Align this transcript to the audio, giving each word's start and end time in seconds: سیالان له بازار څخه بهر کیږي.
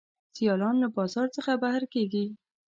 سیالان 0.35 0.75
له 0.83 0.87
بازار 0.97 1.27
څخه 1.37 1.51
بهر 1.63 1.83
کیږي. 1.93 2.25